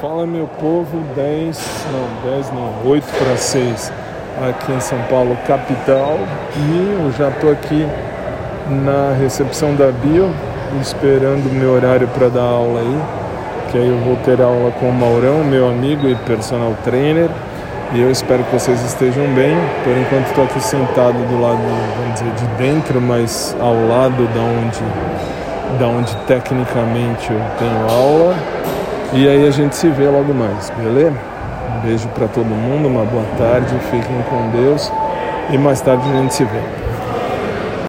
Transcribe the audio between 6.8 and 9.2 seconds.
eu já estou aqui na